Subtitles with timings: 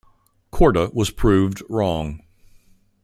[0.51, 2.23] Korda was proved wrong.